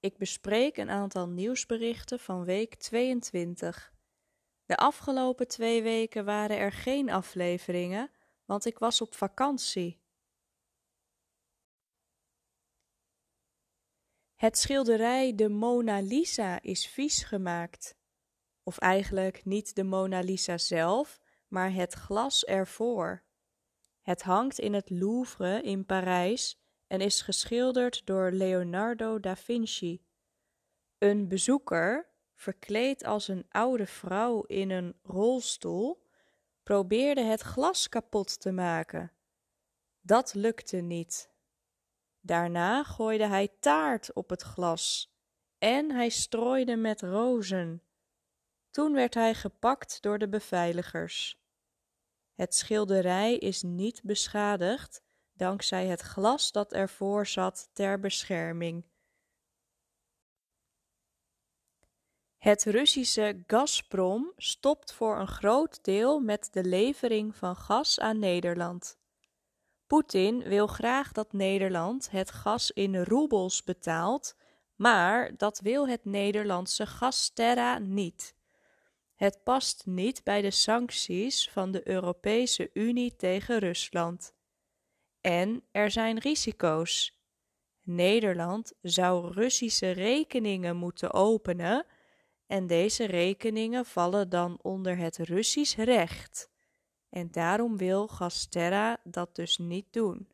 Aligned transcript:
Ik 0.00 0.16
bespreek 0.16 0.76
een 0.76 0.90
aantal 0.90 1.28
nieuwsberichten 1.28 2.18
van 2.18 2.44
week 2.44 2.74
22. 2.74 3.92
De 4.64 4.76
afgelopen 4.76 5.48
twee 5.48 5.82
weken 5.82 6.24
waren 6.24 6.56
er 6.58 6.72
geen 6.72 7.10
afleveringen, 7.10 8.10
want 8.44 8.64
ik 8.64 8.78
was 8.78 9.00
op 9.00 9.14
vakantie. 9.14 10.00
Het 14.34 14.58
schilderij 14.58 15.34
De 15.34 15.48
Mona 15.48 16.00
Lisa 16.00 16.62
is 16.62 16.86
vies 16.86 17.22
gemaakt. 17.22 17.96
Of 18.62 18.78
eigenlijk 18.78 19.44
niet 19.44 19.74
de 19.74 19.84
Mona 19.84 20.20
Lisa 20.20 20.58
zelf, 20.58 21.20
maar 21.48 21.72
het 21.72 21.94
glas 21.94 22.44
ervoor. 22.44 23.24
Het 24.00 24.22
hangt 24.22 24.58
in 24.58 24.72
het 24.72 24.90
Louvre 24.90 25.62
in 25.62 25.86
Parijs 25.86 26.67
en 26.88 27.00
is 27.00 27.22
geschilderd 27.22 28.06
door 28.06 28.30
Leonardo 28.30 29.20
da 29.20 29.36
Vinci. 29.36 30.02
Een 30.98 31.28
bezoeker, 31.28 32.08
verkleed 32.34 33.04
als 33.04 33.28
een 33.28 33.46
oude 33.48 33.86
vrouw 33.86 34.42
in 34.42 34.70
een 34.70 34.98
rolstoel, 35.02 36.06
probeerde 36.62 37.22
het 37.22 37.40
glas 37.40 37.88
kapot 37.88 38.40
te 38.40 38.52
maken. 38.52 39.12
Dat 40.00 40.34
lukte 40.34 40.76
niet. 40.76 41.30
Daarna 42.20 42.84
gooide 42.84 43.26
hij 43.26 43.48
taart 43.60 44.12
op 44.12 44.30
het 44.30 44.42
glas 44.42 45.12
en 45.58 45.90
hij 45.90 46.08
strooide 46.08 46.76
met 46.76 47.00
rozen. 47.00 47.82
Toen 48.70 48.92
werd 48.92 49.14
hij 49.14 49.34
gepakt 49.34 50.02
door 50.02 50.18
de 50.18 50.28
beveiligers. 50.28 51.42
Het 52.34 52.54
schilderij 52.54 53.36
is 53.36 53.62
niet 53.62 54.02
beschadigd 54.02 55.02
dankzij 55.38 55.86
het 55.86 56.00
glas 56.00 56.52
dat 56.52 56.72
ervoor 56.72 57.26
zat 57.26 57.70
ter 57.72 58.00
bescherming. 58.00 58.84
Het 62.38 62.64
Russische 62.64 63.42
Gazprom 63.46 64.32
stopt 64.36 64.92
voor 64.92 65.18
een 65.18 65.28
groot 65.28 65.84
deel 65.84 66.20
met 66.20 66.48
de 66.52 66.64
levering 66.64 67.36
van 67.36 67.56
gas 67.56 68.00
aan 68.00 68.18
Nederland. 68.18 68.98
Poetin 69.86 70.42
wil 70.42 70.66
graag 70.66 71.12
dat 71.12 71.32
Nederland 71.32 72.10
het 72.10 72.30
gas 72.30 72.70
in 72.70 73.02
roebels 73.02 73.64
betaalt, 73.64 74.36
maar 74.76 75.36
dat 75.36 75.60
wil 75.60 75.88
het 75.88 76.04
Nederlandse 76.04 76.86
Gasterra 76.86 77.78
niet. 77.78 78.34
Het 79.14 79.42
past 79.42 79.86
niet 79.86 80.24
bij 80.24 80.42
de 80.42 80.50
sancties 80.50 81.50
van 81.50 81.70
de 81.70 81.88
Europese 81.88 82.70
Unie 82.72 83.16
tegen 83.16 83.58
Rusland. 83.58 84.34
En 85.20 85.64
er 85.70 85.90
zijn 85.90 86.18
risico's. 86.18 87.16
Nederland 87.82 88.72
zou 88.82 89.32
Russische 89.32 89.90
rekeningen 89.90 90.76
moeten 90.76 91.12
openen 91.12 91.86
en 92.46 92.66
deze 92.66 93.04
rekeningen 93.04 93.84
vallen 93.84 94.28
dan 94.28 94.58
onder 94.62 94.96
het 94.96 95.16
Russisch 95.16 95.76
recht. 95.76 96.50
En 97.08 97.30
daarom 97.30 97.76
wil 97.76 98.08
Gasterra 98.08 99.00
dat 99.04 99.34
dus 99.34 99.58
niet 99.58 99.92
doen. 99.92 100.28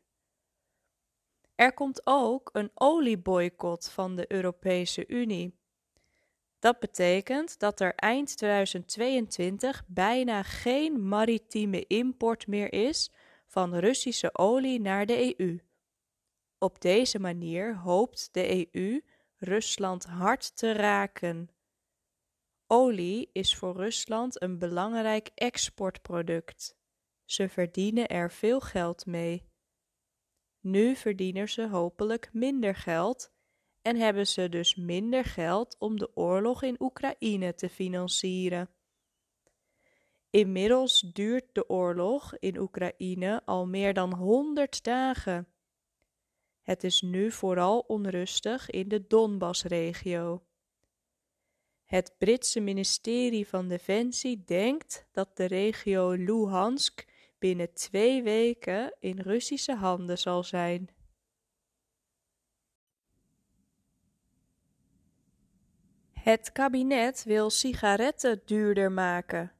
Er 1.55 1.73
komt 1.73 2.01
ook 2.03 2.49
een 2.53 2.71
olieboycott 2.73 3.89
van 3.89 4.15
de 4.15 4.31
Europese 4.31 5.07
Unie. 5.07 5.59
Dat 6.59 6.79
betekent 6.79 7.59
dat 7.59 7.79
er 7.79 7.95
eind 7.95 8.37
2022 8.37 9.83
bijna 9.87 10.43
geen 10.43 11.07
maritieme 11.07 11.87
import 11.87 12.47
meer 12.47 12.73
is 12.73 13.11
van 13.55 13.75
Russische 13.75 14.37
olie 14.37 14.79
naar 14.79 15.05
de 15.05 15.39
EU. 15.39 15.59
Op 16.57 16.81
deze 16.81 17.19
manier 17.19 17.77
hoopt 17.77 18.29
de 18.31 18.75
EU 18.75 19.01
Rusland 19.35 20.05
hard 20.05 20.55
te 20.55 20.71
raken. 20.71 21.49
Olie 22.67 23.29
is 23.31 23.55
voor 23.55 23.75
Rusland 23.75 24.41
een 24.41 24.59
belangrijk 24.59 25.31
exportproduct. 25.35 26.77
Ze 27.25 27.49
verdienen 27.49 28.07
er 28.07 28.31
veel 28.31 28.59
geld 28.59 29.05
mee. 29.05 29.49
Nu 30.59 30.95
verdienen 30.95 31.49
ze 31.49 31.67
hopelijk 31.67 32.29
minder 32.33 32.75
geld 32.75 33.31
en 33.81 33.95
hebben 33.95 34.27
ze 34.27 34.49
dus 34.49 34.75
minder 34.75 35.23
geld 35.23 35.75
om 35.79 35.97
de 35.97 36.15
oorlog 36.15 36.63
in 36.63 36.81
Oekraïne 36.81 37.53
te 37.53 37.69
financieren. 37.69 38.69
Inmiddels 40.35 40.99
duurt 40.99 41.45
de 41.53 41.69
oorlog 41.69 42.37
in 42.39 42.57
Oekraïne 42.57 43.41
al 43.45 43.67
meer 43.67 43.93
dan 43.93 44.13
100 44.13 44.83
dagen. 44.83 45.47
Het 46.61 46.83
is 46.83 47.01
nu 47.01 47.31
vooral 47.31 47.79
onrustig 47.79 48.69
in 48.69 48.87
de 48.87 49.07
Donbassregio. 49.07 50.45
Het 51.83 52.15
Britse 52.17 52.59
ministerie 52.59 53.47
van 53.47 53.67
Defensie 53.67 54.43
denkt 54.43 55.07
dat 55.11 55.37
de 55.37 55.45
regio 55.45 56.11
Luhansk 56.11 57.05
binnen 57.39 57.73
twee 57.73 58.23
weken 58.23 58.95
in 58.99 59.19
Russische 59.19 59.75
handen 59.75 60.17
zal 60.17 60.43
zijn. 60.43 60.89
Het 66.11 66.51
kabinet 66.51 67.23
wil 67.23 67.49
sigaretten 67.49 68.41
duurder 68.45 68.91
maken. 68.91 69.54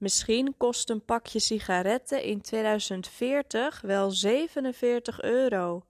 Misschien 0.00 0.54
kost 0.56 0.90
een 0.90 1.04
pakje 1.04 1.38
sigaretten 1.38 2.22
in 2.22 2.40
2040 2.40 3.80
wel 3.80 4.10
47 4.10 5.22
euro. 5.22 5.86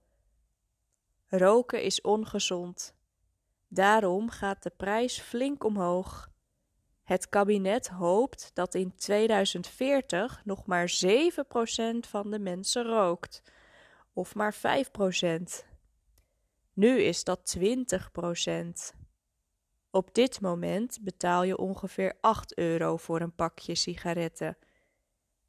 Roken 1.27 1.83
is 1.83 2.01
ongezond. 2.01 2.95
Daarom 3.67 4.29
gaat 4.29 4.63
de 4.63 4.69
prijs 4.77 5.19
flink 5.19 5.63
omhoog. 5.63 6.29
Het 7.03 7.29
kabinet 7.29 7.87
hoopt 7.87 8.51
dat 8.53 8.75
in 8.75 8.95
2040 8.95 10.41
nog 10.43 10.65
maar 10.65 10.93
7% 11.05 11.99
van 11.99 12.31
de 12.31 12.39
mensen 12.39 12.83
rookt, 12.83 13.41
of 14.13 14.35
maar 14.35 14.55
5%. 14.55 14.59
Nu 16.73 17.01
is 17.01 17.23
dat 17.23 17.57
20%. 17.57 19.00
Op 19.91 20.13
dit 20.13 20.41
moment 20.41 20.97
betaal 21.01 21.43
je 21.43 21.57
ongeveer 21.57 22.17
8 22.21 22.57
euro 22.57 22.97
voor 22.97 23.21
een 23.21 23.35
pakje 23.35 23.75
sigaretten. 23.75 24.57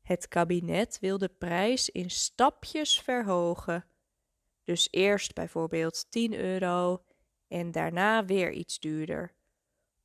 Het 0.03 0.28
kabinet 0.28 0.98
wil 1.00 1.19
de 1.19 1.28
prijs 1.28 1.91
in 1.91 2.10
stapjes 2.10 3.00
verhogen. 3.00 3.84
Dus 4.62 4.88
eerst 4.91 5.34
bijvoorbeeld 5.34 6.10
10 6.10 6.34
euro 6.34 7.04
en 7.48 7.70
daarna 7.70 8.25
weer 8.25 8.52
iets 8.52 8.78
duurder. 8.78 9.34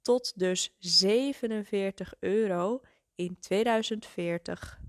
Tot 0.01 0.39
dus 0.39 0.75
47 0.79 2.13
euro 2.19 2.81
in 3.15 3.39
2040. 3.39 4.79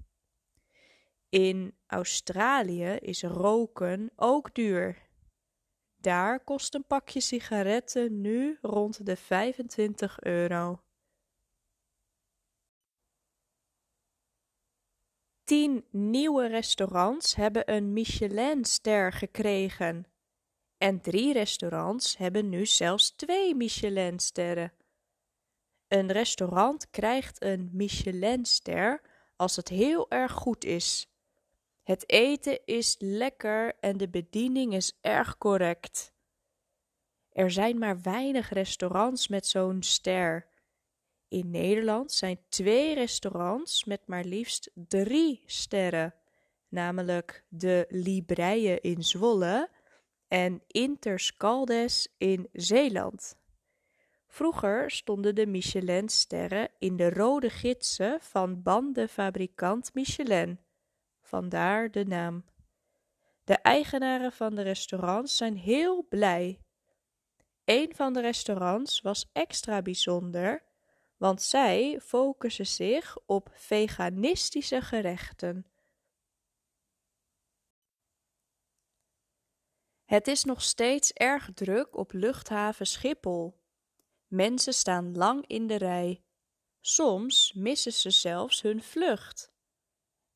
In 1.29 1.75
Australië 1.87 2.97
is 3.01 3.23
roken 3.23 4.11
ook 4.17 4.55
duur. 4.55 5.08
Daar 6.09 6.45
kost 6.45 6.75
een 6.75 6.85
pakje 6.87 7.21
sigaretten 7.21 8.21
nu 8.21 8.59
rond 8.61 9.07
de 9.07 9.17
25 9.17 10.21
euro. 10.21 10.83
Tien 15.45 15.85
nieuwe 15.91 16.47
restaurants 16.47 17.35
hebben 17.35 17.73
een 17.73 17.93
Michelinster 17.93 19.13
gekregen. 19.13 20.07
En 20.79 21.01
drie 21.01 21.33
restaurants 21.33 22.17
hebben 22.17 22.49
nu 22.49 22.67
zelfs 22.67 23.11
twee 23.11 23.55
Michelinsterren. 23.55 24.73
Een 25.89 26.13
restaurant 26.13 26.91
krijgt 26.91 27.43
een 27.43 27.71
Michelinster 27.73 29.01
als 29.37 29.57
het 29.57 29.69
heel 29.69 30.11
erg 30.11 30.33
goed 30.33 30.65
is. 30.65 31.18
Het 31.89 32.11
eten 32.11 32.61
is 32.65 32.97
lekker 32.99 33.77
en 33.81 33.97
de 33.97 34.09
bediening 34.09 34.75
is 34.75 34.99
erg 35.01 35.39
correct. 35.39 36.13
Er 37.33 37.51
zijn 37.51 37.79
maar 37.79 38.01
weinig 38.01 38.51
restaurants 38.51 39.29
met 39.29 39.47
zo'n 39.47 39.83
ster. 39.83 40.49
In 41.29 41.51
Nederland 41.51 42.13
zijn 42.13 42.39
twee 42.49 42.95
restaurants 42.95 43.85
met 43.85 44.07
maar 44.07 44.25
liefst 44.25 44.71
drie 44.75 45.43
sterren, 45.47 46.15
namelijk 46.69 47.45
de 47.49 47.87
Libreien 47.89 48.81
in 48.81 49.03
Zwolle 49.03 49.71
en 50.27 50.63
Interscaldes 50.67 52.15
in 52.19 52.49
Zeeland. 52.53 53.37
Vroeger 54.27 54.91
stonden 54.91 55.35
de 55.35 55.47
Michelinsterren 55.47 56.69
in 56.79 56.97
de 56.97 57.11
rode 57.11 57.51
gidsen 57.51 58.21
van 58.21 58.63
bandenfabrikant 58.63 59.95
Michelin. 59.95 60.67
Vandaar 61.29 61.91
de 61.91 62.05
naam. 62.05 62.45
De 63.45 63.55
eigenaren 63.55 64.33
van 64.33 64.55
de 64.55 64.63
restaurants 64.63 65.37
zijn 65.37 65.57
heel 65.57 66.07
blij. 66.09 66.61
Een 67.65 67.95
van 67.95 68.13
de 68.13 68.21
restaurants 68.21 69.01
was 69.01 69.31
extra 69.33 69.83
bijzonder, 69.83 70.65
want 71.17 71.43
zij 71.43 72.01
focussen 72.01 72.67
zich 72.67 73.19
op 73.27 73.51
veganistische 73.53 74.81
gerechten. 74.81 75.67
Het 80.05 80.29
is 80.29 80.45
nog 80.45 80.63
steeds 80.63 81.13
erg 81.13 81.51
druk 81.55 81.97
op 81.97 82.13
luchthaven 82.13 82.87
Schiphol. 82.87 83.61
Mensen 84.27 84.75
staan 84.75 85.17
lang 85.17 85.47
in 85.47 85.67
de 85.67 85.77
rij. 85.77 86.23
Soms 86.81 87.53
missen 87.53 87.93
ze 87.93 88.11
zelfs 88.11 88.63
hun 88.63 88.83
vlucht. 88.83 89.57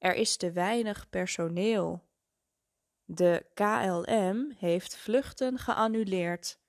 Er 0.02 0.14
is 0.14 0.36
te 0.36 0.52
weinig 0.52 1.10
personeel. 1.10 2.04
De 3.04 3.46
KLM 3.54 4.52
heeft 4.56 4.96
vluchten 4.96 5.58
geannuleerd. 5.58 6.60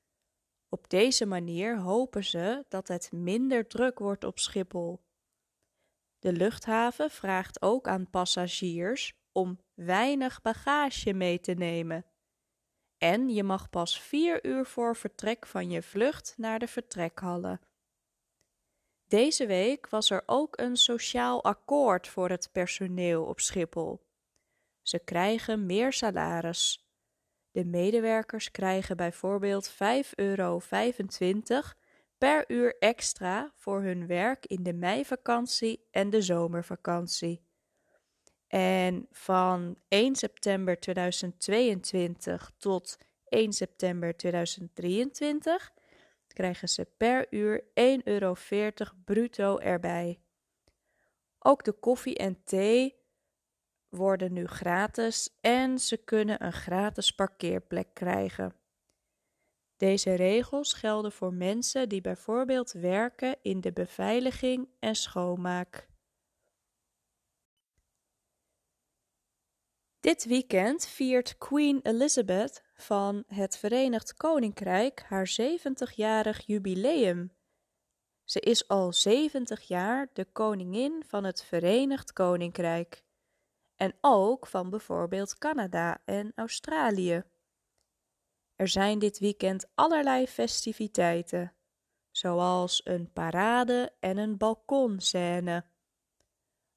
Op 0.69 0.89
deze 0.89 1.25
manier 1.25 1.79
hopen 1.79 2.23
ze 2.23 2.65
dat 2.67 2.87
het 2.87 3.11
minder 3.11 3.67
druk 3.67 3.99
wordt 3.99 4.23
op 4.23 4.39
Schiphol. 4.39 5.03
De 6.19 6.33
luchthaven 6.33 7.11
vraagt 7.11 7.61
ook 7.61 7.87
aan 7.87 8.09
passagiers 8.09 9.13
om 9.31 9.59
weinig 9.73 10.41
bagage 10.41 11.13
mee 11.13 11.39
te 11.39 11.53
nemen. 11.53 12.05
En 12.97 13.29
je 13.29 13.43
mag 13.43 13.69
pas 13.69 14.01
vier 14.01 14.45
uur 14.45 14.65
voor 14.65 14.95
vertrek 14.95 15.45
van 15.45 15.69
je 15.69 15.81
vlucht 15.81 16.33
naar 16.37 16.59
de 16.59 16.67
vertrekhallen. 16.67 17.61
Deze 19.13 19.45
week 19.45 19.89
was 19.89 20.09
er 20.09 20.23
ook 20.25 20.59
een 20.59 20.75
sociaal 20.75 21.43
akkoord 21.43 22.07
voor 22.07 22.29
het 22.29 22.49
personeel 22.51 23.23
op 23.23 23.39
Schiphol. 23.39 24.01
Ze 24.81 24.99
krijgen 24.99 25.65
meer 25.65 25.93
salaris. 25.93 26.87
De 27.51 27.65
medewerkers 27.65 28.51
krijgen 28.51 28.97
bijvoorbeeld 28.97 29.71
5,25 29.71 29.77
euro 30.15 30.61
per 32.17 32.43
uur 32.47 32.77
extra 32.79 33.51
voor 33.55 33.81
hun 33.81 34.07
werk 34.07 34.45
in 34.45 34.63
de 34.63 34.73
meivakantie 34.73 35.87
en 35.91 36.09
de 36.09 36.21
zomervakantie. 36.21 37.41
En 38.47 39.07
van 39.11 39.77
1 39.87 40.15
september 40.15 40.79
2022 40.79 42.51
tot 42.57 42.97
1 43.27 43.53
september 43.53 44.17
2023 44.17 45.73
krijgen 46.33 46.67
ze 46.69 46.85
per 46.97 47.27
uur 47.29 47.63
1,40 47.63 47.73
euro 48.03 48.35
bruto 49.05 49.57
erbij. 49.57 50.19
Ook 51.39 51.63
de 51.63 51.71
koffie 51.71 52.17
en 52.17 52.43
thee 52.43 52.95
worden 53.89 54.33
nu 54.33 54.45
gratis 54.45 55.37
en 55.41 55.79
ze 55.79 55.97
kunnen 55.97 56.45
een 56.45 56.53
gratis 56.53 57.11
parkeerplek 57.11 57.93
krijgen. 57.93 58.55
Deze 59.77 60.13
regels 60.13 60.73
gelden 60.73 61.11
voor 61.11 61.33
mensen 61.33 61.89
die 61.89 62.01
bijvoorbeeld 62.01 62.71
werken 62.71 63.35
in 63.41 63.61
de 63.61 63.73
beveiliging 63.73 64.69
en 64.79 64.95
schoonmaak. 64.95 65.87
Dit 70.03 70.25
weekend 70.25 70.85
viert 70.87 71.37
Queen 71.37 71.79
Elizabeth 71.83 72.63
van 72.73 73.23
het 73.27 73.57
Verenigd 73.57 74.13
Koninkrijk 74.13 75.03
haar 75.07 75.35
70-jarig 75.41 76.45
jubileum. 76.45 77.31
Ze 78.23 78.39
is 78.39 78.67
al 78.67 78.93
70 78.93 79.61
jaar 79.61 80.09
de 80.13 80.25
koningin 80.25 81.03
van 81.07 81.23
het 81.23 81.43
Verenigd 81.43 82.13
Koninkrijk 82.13 83.03
en 83.75 83.93
ook 84.01 84.47
van 84.47 84.69
bijvoorbeeld 84.69 85.37
Canada 85.37 86.01
en 86.05 86.31
Australië. 86.35 87.23
Er 88.55 88.67
zijn 88.67 88.99
dit 88.99 89.19
weekend 89.19 89.69
allerlei 89.75 90.27
festiviteiten, 90.27 91.53
zoals 92.11 92.81
een 92.83 93.11
parade 93.13 93.91
en 93.99 94.17
een 94.17 94.37
balkonscène. 94.37 95.65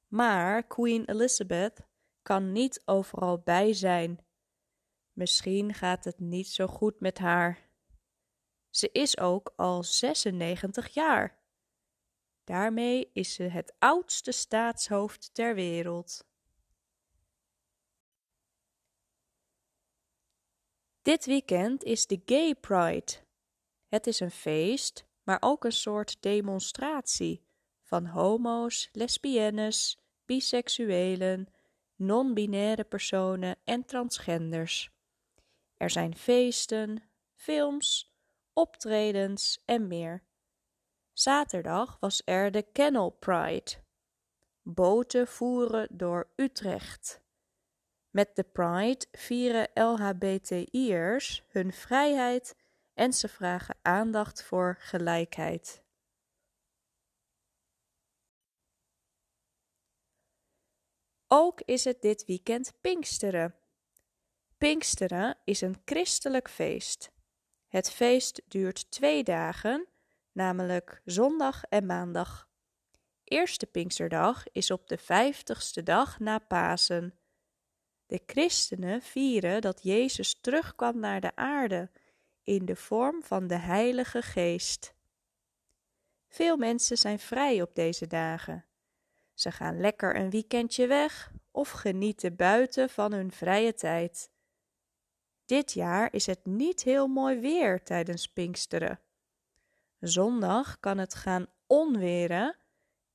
Maar 0.06 0.62
Queen 0.62 1.04
Elizabeth 1.04 1.85
kan 2.26 2.52
niet 2.52 2.82
overal 2.84 3.38
bij 3.38 3.72
zijn. 3.72 4.26
Misschien 5.12 5.74
gaat 5.74 6.04
het 6.04 6.18
niet 6.18 6.48
zo 6.48 6.66
goed 6.66 7.00
met 7.00 7.18
haar. 7.18 7.70
Ze 8.70 8.92
is 8.92 9.18
ook 9.18 9.52
al 9.56 9.82
96 9.82 10.88
jaar. 10.88 11.38
Daarmee 12.44 13.10
is 13.12 13.34
ze 13.34 13.42
het 13.42 13.74
oudste 13.78 14.32
staatshoofd 14.32 15.34
ter 15.34 15.54
wereld. 15.54 16.26
Dit 21.02 21.24
weekend 21.26 21.84
is 21.84 22.06
de 22.06 22.22
Gay 22.24 22.54
Pride. 22.54 23.12
Het 23.88 24.06
is 24.06 24.20
een 24.20 24.30
feest, 24.30 25.06
maar 25.22 25.38
ook 25.40 25.64
een 25.64 25.72
soort 25.72 26.22
demonstratie 26.22 27.46
van 27.82 28.06
homo's, 28.06 28.88
lesbiennes, 28.92 29.98
biseksuelen, 30.24 31.54
non-binaire 31.96 32.84
personen 32.84 33.56
en 33.64 33.84
transgenders. 33.84 34.90
Er 35.76 35.90
zijn 35.90 36.16
feesten, 36.16 37.02
films, 37.34 38.14
optredens 38.52 39.62
en 39.64 39.86
meer. 39.86 40.24
Zaterdag 41.12 41.96
was 42.00 42.22
er 42.24 42.50
de 42.50 42.62
Kennel 42.62 43.10
Pride. 43.10 43.72
Boten 44.62 45.26
voeren 45.26 45.88
door 45.90 46.30
Utrecht. 46.36 47.20
Met 48.10 48.36
de 48.36 48.44
Pride 48.44 49.06
vieren 49.12 49.68
LHBTI'ers 49.74 51.44
hun 51.48 51.72
vrijheid 51.72 52.56
en 52.94 53.12
ze 53.12 53.28
vragen 53.28 53.76
aandacht 53.82 54.42
voor 54.42 54.76
gelijkheid. 54.78 55.85
Ook 61.28 61.60
is 61.60 61.84
het 61.84 62.02
dit 62.02 62.24
weekend 62.24 62.72
Pinksteren. 62.80 63.54
Pinksteren 64.58 65.38
is 65.44 65.60
een 65.60 65.76
christelijk 65.84 66.50
feest. 66.50 67.10
Het 67.68 67.90
feest 67.90 68.42
duurt 68.48 68.90
twee 68.90 69.24
dagen, 69.24 69.86
namelijk 70.32 71.02
zondag 71.04 71.62
en 71.64 71.86
maandag. 71.86 72.48
Eerste 73.24 73.66
Pinksterdag 73.66 74.44
is 74.52 74.70
op 74.70 74.88
de 74.88 74.98
vijftigste 74.98 75.82
dag 75.82 76.18
na 76.18 76.38
Pasen. 76.38 77.18
De 78.06 78.22
christenen 78.26 79.02
vieren 79.02 79.60
dat 79.60 79.82
Jezus 79.82 80.40
terugkwam 80.40 80.98
naar 80.98 81.20
de 81.20 81.36
aarde 81.36 81.90
in 82.42 82.64
de 82.64 82.76
vorm 82.76 83.22
van 83.22 83.46
de 83.46 83.58
Heilige 83.58 84.22
Geest. 84.22 84.94
Veel 86.28 86.56
mensen 86.56 86.98
zijn 86.98 87.18
vrij 87.18 87.62
op 87.62 87.74
deze 87.74 88.06
dagen. 88.06 88.64
Ze 89.36 89.52
gaan 89.52 89.80
lekker 89.80 90.16
een 90.16 90.30
weekendje 90.30 90.86
weg 90.86 91.32
of 91.50 91.70
genieten 91.70 92.36
buiten 92.36 92.90
van 92.90 93.12
hun 93.12 93.32
vrije 93.32 93.74
tijd. 93.74 94.30
Dit 95.44 95.72
jaar 95.72 96.12
is 96.12 96.26
het 96.26 96.46
niet 96.46 96.82
heel 96.82 97.06
mooi 97.06 97.40
weer 97.40 97.82
tijdens 97.82 98.32
Pinksteren. 98.32 99.00
Zondag 100.00 100.80
kan 100.80 100.98
het 100.98 101.14
gaan 101.14 101.46
onweren 101.66 102.56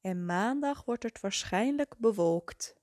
en 0.02 0.26
maandag 0.26 0.86
wordt 0.86 1.04
het 1.04 1.20
waarschijnlijk 1.20 1.96
bewolkt. 1.98 2.76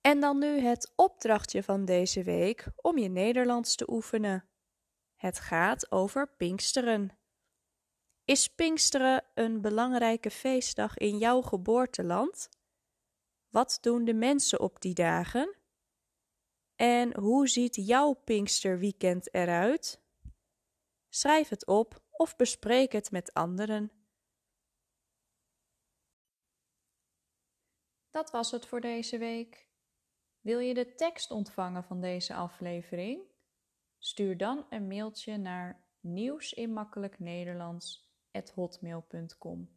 En 0.00 0.20
dan 0.20 0.38
nu 0.38 0.60
het 0.60 0.92
opdrachtje 0.96 1.62
van 1.62 1.84
deze 1.84 2.22
week 2.22 2.66
om 2.76 2.98
je 2.98 3.08
Nederlands 3.08 3.76
te 3.76 3.90
oefenen. 3.90 4.48
Het 5.14 5.38
gaat 5.38 5.90
over 5.90 6.28
Pinksteren. 6.36 7.18
Is 8.26 8.48
Pinksteren 8.48 9.24
een 9.34 9.60
belangrijke 9.60 10.30
feestdag 10.30 10.96
in 10.96 11.18
jouw 11.18 11.40
geboorteland? 11.40 12.48
Wat 13.48 13.78
doen 13.80 14.04
de 14.04 14.14
mensen 14.14 14.60
op 14.60 14.80
die 14.80 14.94
dagen? 14.94 15.56
En 16.74 17.18
hoe 17.18 17.48
ziet 17.48 17.74
jouw 17.74 18.12
Pinksterweekend 18.12 19.34
eruit? 19.34 20.00
Schrijf 21.08 21.48
het 21.48 21.66
op 21.66 22.02
of 22.10 22.36
bespreek 22.36 22.92
het 22.92 23.10
met 23.10 23.32
anderen. 23.34 23.90
Dat 28.10 28.30
was 28.30 28.50
het 28.50 28.66
voor 28.66 28.80
deze 28.80 29.18
week. 29.18 29.68
Wil 30.40 30.58
je 30.58 30.74
de 30.74 30.94
tekst 30.94 31.30
ontvangen 31.30 31.84
van 31.84 32.00
deze 32.00 32.34
aflevering? 32.34 33.22
Stuur 33.98 34.36
dan 34.36 34.66
een 34.70 34.86
mailtje 34.86 35.36
naar 35.36 35.84
nieuwsinmakkelijknederlands.hotmail.com. 38.36 39.68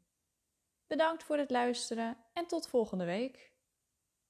Bedankt 0.88 1.24
voor 1.24 1.38
het 1.38 1.50
luisteren 1.50 2.18
en 2.34 2.48
tot 2.48 2.68
volgende 2.68 3.06
week. 3.06 3.52